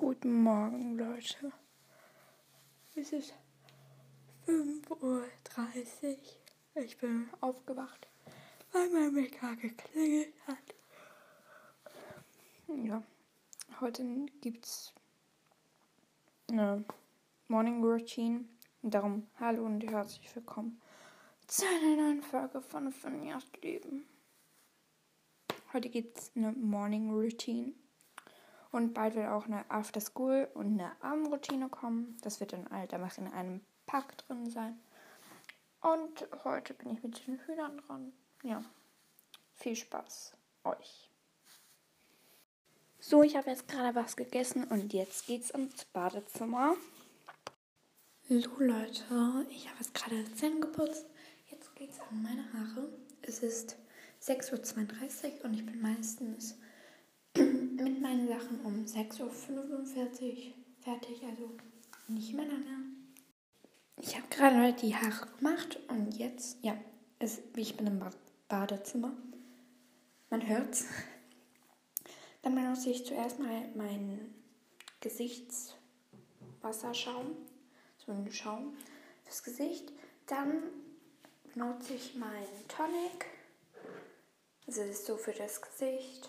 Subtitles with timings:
[0.00, 1.52] Guten Morgen, Leute.
[2.94, 3.34] Es ist
[4.46, 6.82] 5.30 Uhr.
[6.84, 8.06] Ich bin aufgewacht,
[8.70, 10.76] weil mein Wecker geklingelt hat.
[12.68, 13.02] Ja,
[13.80, 14.04] heute
[14.40, 14.94] gibt's
[16.48, 16.84] eine
[17.48, 18.44] Morning Routine.
[18.82, 20.80] Darum hallo und herzlich willkommen
[21.48, 24.06] zu einer neuen Folge von Finjas Leben.
[25.72, 27.72] Heute gibt's eine Morning Routine.
[28.70, 32.16] Und bald wird auch eine After School und eine Abendroutine kommen.
[32.22, 34.78] Das wird dann halt einfach in einem Pack drin sein.
[35.80, 38.12] Und heute bin ich mit den Hühnern dran.
[38.42, 38.62] Ja,
[39.54, 41.10] viel Spaß euch.
[43.00, 46.74] So, ich habe jetzt gerade was gegessen und jetzt geht's ins Badezimmer.
[48.28, 51.06] So Leute, ich habe jetzt gerade Zähne geputzt.
[51.46, 52.88] Jetzt geht's an meine Haare.
[53.22, 53.76] Es ist
[54.20, 56.58] 6.32 Uhr und ich bin meistens
[58.28, 59.30] Sachen um 6.45 Uhr
[60.82, 61.56] fertig, also
[62.08, 62.92] nicht mehr lange.
[63.96, 66.76] Ich habe gerade die Haare gemacht und jetzt, ja,
[67.18, 68.04] es, ich bin im
[68.48, 69.16] Badezimmer.
[70.28, 70.84] Man hört's.
[72.42, 74.34] Dann benutze ich zuerst mal meinen
[75.00, 77.34] Gesichtswasserschaum,
[77.96, 78.76] so einen Schaum
[79.24, 79.90] fürs Gesicht.
[80.26, 80.64] Dann
[81.54, 83.24] benutze ich meinen Tonic,
[84.66, 86.28] das ist so für das Gesicht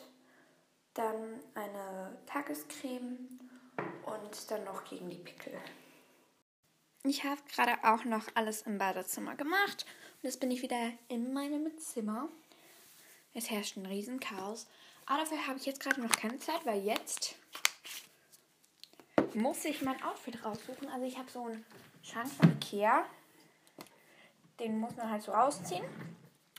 [0.94, 3.40] dann eine Tagescreme
[4.06, 5.58] und dann noch gegen die Pickel.
[7.04, 9.86] Ich habe gerade auch noch alles im Badezimmer gemacht
[10.22, 12.28] und jetzt bin ich wieder in meinem Zimmer.
[13.34, 14.68] Es herrscht ein Riesenchaos.
[15.06, 17.36] Aber dafür habe ich jetzt gerade noch keine Zeit, weil jetzt
[19.34, 20.88] muss ich mein Outfit raussuchen.
[20.90, 21.66] Also ich habe so einen
[22.04, 23.06] Schrank von Ikea.
[24.60, 25.86] Den muss man halt so ausziehen.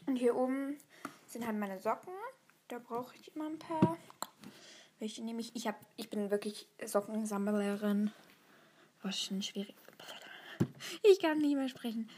[0.06, 0.78] Und hier oben
[1.26, 2.12] sind halt meine Socken.
[2.68, 3.98] Da brauche ich immer ein paar.
[5.00, 5.66] Welche nehme ich?
[5.66, 8.12] Hab, ich bin wirklich Sockensammlerin.
[9.02, 9.74] Was schon schwierig.
[11.02, 12.08] Ich kann nicht mehr sprechen.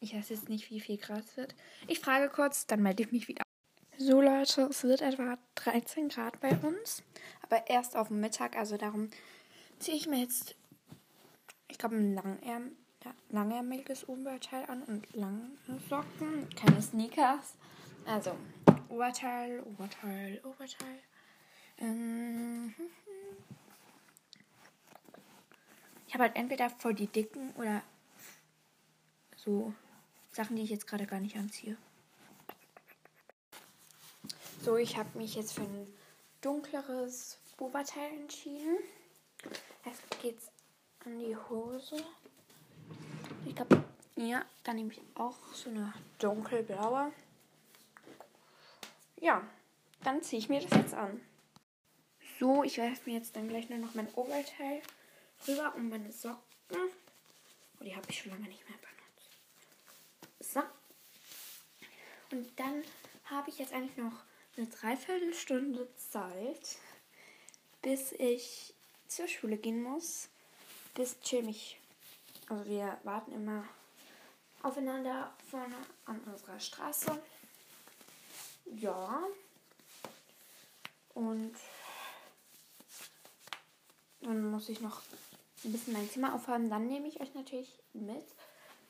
[0.00, 1.54] Ich weiß jetzt nicht, wie viel Grad es wird.
[1.88, 3.42] Ich frage kurz, dann melde ich mich wieder.
[3.96, 7.02] So Leute, es wird etwa 13 Grad bei uns.
[7.42, 9.08] Aber erst auf dem Mittag, also darum
[9.78, 10.54] ziehe ich mir jetzt,
[11.68, 15.50] ich glaube, ein langärm, ja, langärmeliges Oberteil an und lange
[15.88, 17.54] Socken, keine Sneakers.
[18.04, 18.36] Also
[18.88, 20.98] Oberteil, Oberteil, Oberteil.
[21.78, 22.74] Ähm,
[26.06, 27.82] ich habe halt entweder voll die dicken oder
[29.36, 29.72] so
[30.32, 31.76] Sachen, die ich jetzt gerade gar nicht anziehe.
[34.62, 35.86] So, ich habe mich jetzt für ein
[36.40, 38.78] dunkleres Oberteil entschieden.
[39.84, 40.50] Jetzt geht's
[41.04, 41.96] an die Hose.
[43.44, 43.84] Ich glaube,
[44.16, 47.12] ja, dann nehme ich auch so eine dunkelblaue.
[49.20, 49.46] Ja,
[50.02, 51.20] dann ziehe ich mir das jetzt an.
[52.38, 54.82] So, ich werfe mir jetzt dann gleich nur noch mein Oberteil
[55.48, 56.42] rüber und meine Socken.
[57.80, 60.52] Oh, die habe ich schon lange nicht mehr benutzt.
[60.54, 60.62] So.
[62.30, 62.82] Und dann
[63.26, 64.24] habe ich jetzt eigentlich noch
[64.56, 66.78] eine Dreiviertelstunde Zeit,
[67.82, 68.74] bis ich
[69.06, 70.28] zur Schule gehen muss.
[70.94, 71.80] Bis Chill mich.
[72.48, 73.64] Also wir warten immer
[74.62, 77.22] aufeinander vorne an unserer Straße.
[78.74, 79.22] Ja.
[81.14, 81.54] Und
[84.20, 85.02] dann muss ich noch
[85.64, 86.68] ein bisschen mein Zimmer aufräumen.
[86.68, 88.26] Dann nehme ich euch natürlich mit.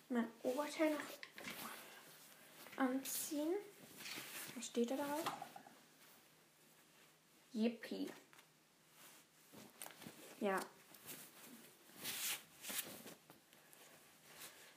[0.08, 1.00] Mein Oberteil noch
[2.76, 3.54] anziehen.
[4.54, 5.24] Was steht da drauf?
[7.52, 8.10] Yippie.
[10.40, 10.60] Ja.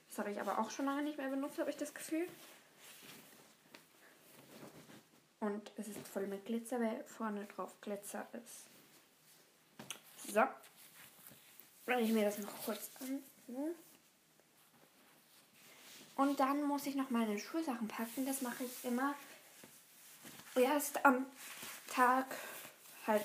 [0.08, 2.26] Das habe ich aber auch schon lange nicht mehr benutzt, habe ich das Gefühl.
[5.40, 8.66] Und es ist voll mit Glitzer, weil vorne drauf Glitzer ist.
[10.32, 10.42] So.
[11.86, 13.22] Werde ich mir das noch kurz an.
[16.16, 18.26] Und dann muss ich noch meine Schulsachen packen.
[18.26, 19.14] Das mache ich immer
[20.54, 21.26] erst am
[21.88, 22.26] Tag,
[23.06, 23.24] halt,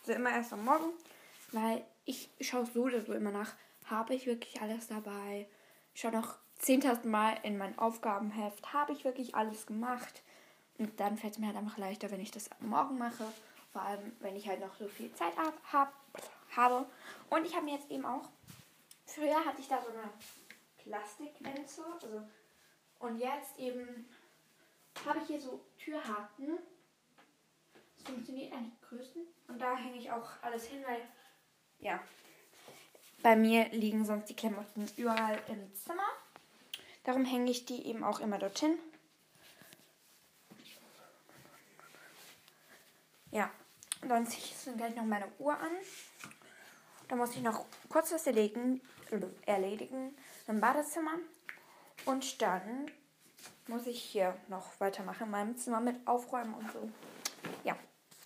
[0.00, 0.92] also immer erst am Morgen,
[1.52, 3.54] weil ich schaue so oder so immer nach,
[3.84, 5.46] habe ich wirklich alles dabei.
[5.94, 10.22] Ich schaue noch 10.000 Mal in mein Aufgabenheft, habe ich wirklich alles gemacht.
[10.78, 13.24] Und dann fällt es mir halt einfach leichter, wenn ich das morgen mache.
[13.72, 15.92] Vor allem, wenn ich halt noch so viel Zeit hab, hab,
[16.56, 16.86] habe.
[17.30, 18.28] Und ich habe mir jetzt eben auch,
[19.06, 20.10] früher hatte ich da so eine
[20.78, 21.82] Plastikmenze.
[22.02, 22.22] Also,
[22.98, 24.06] und jetzt eben
[25.06, 26.58] habe ich hier so Türhaken.
[27.96, 29.22] Das funktioniert eigentlich größten.
[29.48, 31.00] Und da hänge ich auch alles hin, weil,
[31.78, 32.00] ja,
[33.22, 36.02] bei mir liegen sonst die Klamotten überall im Zimmer.
[37.04, 38.78] Darum hänge ich die eben auch immer dorthin.
[43.32, 43.50] Ja.
[44.02, 45.70] dann ziehe ich jetzt gleich noch meine Uhr an.
[47.08, 48.80] Dann muss ich noch kurz was erledigen,
[49.46, 50.14] erledigen
[50.46, 51.18] im Badezimmer.
[52.04, 52.90] Und dann
[53.68, 56.90] muss ich hier noch weitermachen in meinem Zimmer mit Aufräumen und so.
[57.64, 57.76] Ja,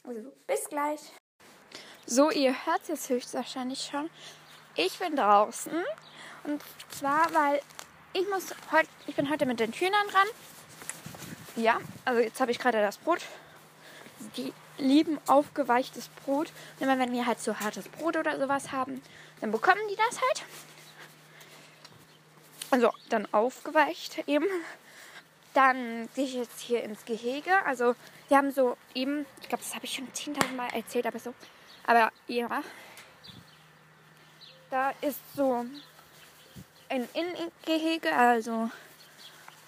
[0.05, 1.12] also bis gleich.
[2.05, 4.11] So, ihr hört es jetzt höchstwahrscheinlich schon.
[4.75, 5.73] Ich bin draußen.
[6.44, 7.61] Und zwar, weil
[8.12, 10.29] ich muss heute, ich bin heute mit den Hühnern dran.
[11.56, 13.20] Ja, also jetzt habe ich gerade das Brot.
[14.37, 16.52] Die lieben aufgeweichtes Brot.
[16.78, 19.02] Und immer wenn wir halt so hartes Brot oder sowas haben,
[19.40, 20.44] dann bekommen die das halt.
[22.70, 24.46] Also dann aufgeweicht eben.
[25.55, 27.64] Dann gehe ich jetzt hier ins Gehege.
[27.64, 27.94] Also
[28.28, 31.32] wir haben so eben, ich glaube, das habe ich schon 10.000 Mal erzählt, aber so.
[31.87, 32.62] Aber ja,
[34.70, 35.64] da ist so
[36.88, 38.70] ein Innengehege, also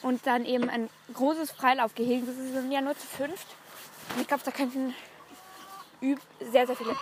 [0.02, 2.26] und dann eben ein großes Freilaufgehege.
[2.26, 3.46] Das sind ja nur zu fünft.
[4.16, 4.94] Ich glaube, da könnten
[6.40, 6.96] sehr, sehr viele.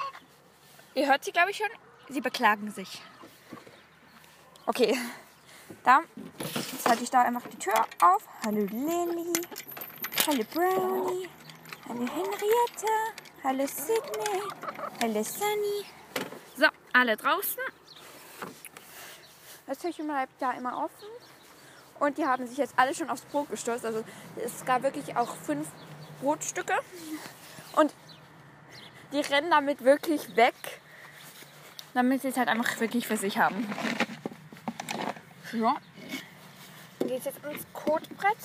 [0.95, 1.69] Ihr hört sie, glaube ich, schon.
[2.09, 3.03] Sie beklagen sich.
[4.67, 4.99] Okay.
[5.85, 6.01] Da.
[6.85, 8.23] Halte ich da einfach die Tür auf.
[8.45, 9.33] Hallo Lily.
[10.27, 11.29] Hallo Brownie.
[11.89, 12.93] Hallo Henriette.
[13.45, 14.43] Hallo Sydney.
[15.03, 15.85] Hallo Sunny.
[16.57, 17.63] So, alle draußen.
[19.67, 21.09] Das Türchen bleibt da immer offen.
[21.99, 23.85] Und die haben sich jetzt alle schon aufs Brot gestürzt.
[23.85, 24.05] Also
[24.37, 25.69] es gab wirklich auch fünf
[26.21, 26.75] Brotstücke.
[27.75, 27.93] Und
[29.13, 30.55] die rennen damit wirklich weg,
[31.95, 33.69] damit sie es halt einfach wirklich für sich haben.
[35.53, 35.77] Ja.
[37.01, 38.37] Geht jetzt ins Kotbrett.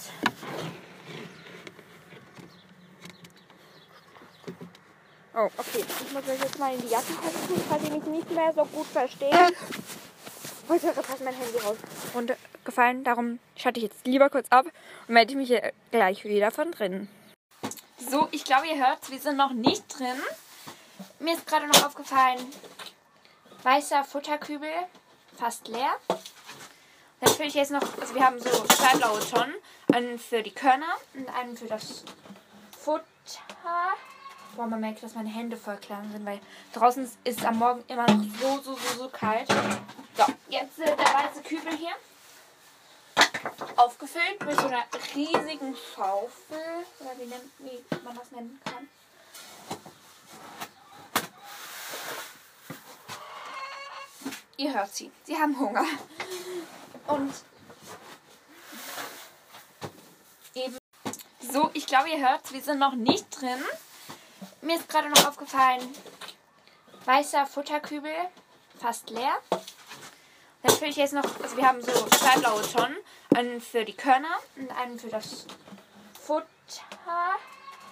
[5.34, 5.84] Oh, okay.
[6.06, 8.66] Ich muss euch jetzt mal in die Jackentasche tun, falls ihr mich nicht mehr so
[8.66, 9.34] gut versteht.
[10.70, 11.78] Heute ist fast mein Handy raus.
[12.64, 13.04] gefallen.
[13.04, 14.66] darum schalte ich jetzt lieber kurz ab
[15.08, 15.54] und melde mich
[15.92, 17.08] gleich wieder von drin.
[18.10, 20.18] So, ich glaube, ihr hört, wir sind noch nicht drin.
[21.20, 22.40] Mir ist gerade noch aufgefallen,
[23.64, 24.72] weißer Futterkübel,
[25.38, 25.92] fast leer.
[27.20, 29.54] Dann fülle ich jetzt noch, also wir haben so zwei blaue Tonnen,
[29.94, 32.04] einen für die Körner und einen für das
[32.80, 33.06] Futter.
[34.56, 36.40] Boah, man merkt, dass meine Hände voll klein sind, weil
[36.74, 39.48] draußen ist es am Morgen immer noch so, so, so, so kalt.
[40.18, 41.94] So, jetzt äh, der weiße Kübel hier.
[43.76, 44.84] Aufgefüllt mit so einer
[45.16, 46.86] riesigen Schaufel.
[47.00, 48.90] Oder wie, nennt, wie man das nennen kann.
[54.58, 55.12] Ihr hört sie.
[55.24, 55.86] Sie haben Hunger.
[57.08, 57.34] Und
[60.54, 60.78] eben
[61.40, 63.60] so, ich glaube, ihr hört, wir sind noch nicht drin.
[64.62, 65.82] Mir ist gerade noch aufgefallen,
[67.06, 68.14] weißer Futterkübel,
[68.80, 69.34] fast leer.
[70.62, 72.98] Dann fülle ich jetzt noch, also wir haben so zwei blaue Tonnen,
[73.36, 75.46] einen für die Körner und einen für das
[76.20, 76.46] Futter.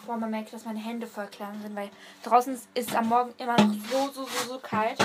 [0.06, 1.90] Boah, man merkt, dass meine Hände voll klein sind, weil
[2.24, 4.98] draußen ist es am Morgen immer noch so, so, so, so kalt.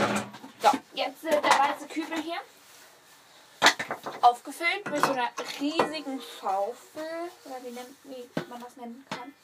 [0.63, 2.39] So, jetzt äh, der weiße Kübel hier.
[4.23, 5.29] Aufgefüllt mit so einer
[5.61, 7.31] riesigen Schaufel.
[7.45, 9.35] Oder wie, nennt, wie man das nennen kann.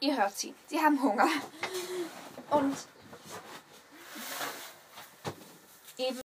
[0.00, 0.54] Ihr hört sie.
[0.66, 1.28] Sie haben Hunger.
[2.50, 2.76] Und
[5.98, 6.20] eben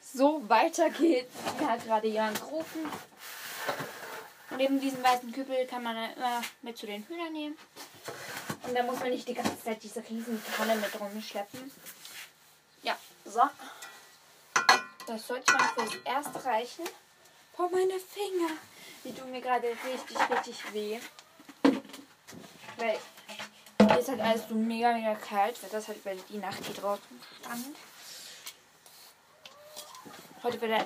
[0.00, 1.34] so weiter geht's.
[1.58, 2.90] Die hat gerade ihren gerufen.
[4.50, 7.56] Und eben diesen weißen Kübel kann man dann immer mit zu den Hühnern nehmen.
[8.64, 11.72] Und da muss man nicht die ganze Zeit diese riesen Kanne mit rumschleppen.
[12.82, 13.42] Ja, so.
[15.06, 16.84] Das sollte mal fürs Erste reichen.
[17.56, 18.50] Boah, meine Finger.
[19.04, 21.00] Die tun mir gerade richtig, richtig weh.
[22.76, 22.98] Weil
[23.78, 25.60] hier ist halt alles so mega, mega kalt.
[25.62, 27.76] Weil das halt, weil die Nacht hier draußen stand.
[30.42, 30.84] Heute wird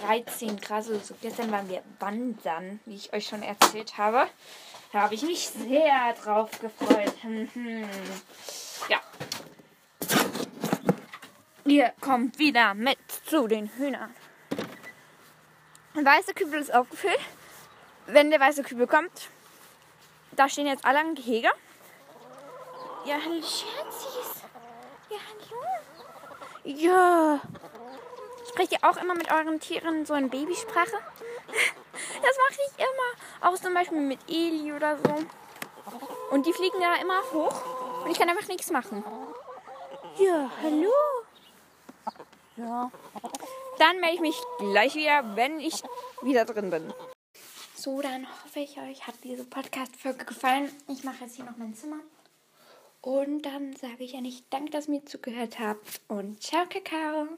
[0.00, 0.88] 13 Grad.
[0.88, 4.28] Also gestern waren wir wandern, wie ich euch schon erzählt habe.
[4.92, 7.12] Da habe ich mich sehr drauf gefreut.
[8.88, 9.00] ja.
[11.64, 14.14] Ihr kommt wieder mit zu den Hühnern.
[15.96, 17.18] Ein weißer Kübel ist aufgefüllt.
[18.06, 19.30] Wenn der weiße Kübel kommt,
[20.30, 21.48] da stehen jetzt alle am Gehege.
[23.04, 24.42] Ja, hallo Scherzis.
[25.10, 25.62] Ja, hallo.
[26.64, 27.40] Ja.
[28.56, 30.96] Sprecht ihr auch immer mit euren Tieren so in Babysprache?
[32.22, 33.48] Das mache ich immer.
[33.48, 35.14] Auch zum Beispiel mit Eli oder so.
[36.30, 39.04] Und die fliegen da immer hoch und ich kann einfach nichts machen.
[40.18, 40.92] Ja, hallo.
[42.56, 42.90] Ja.
[43.78, 45.82] Dann melde ich mich gleich wieder, wenn ich
[46.22, 46.92] wieder drin bin.
[47.74, 50.70] So, dann hoffe ich, euch hat diese Podcast-Folge gefallen.
[50.88, 52.00] Ich mache jetzt hier noch mein Zimmer.
[53.02, 56.00] Und dann sage ich ja nicht Danke, dass ihr mir zugehört habt.
[56.08, 57.28] Und ciao, Kakao.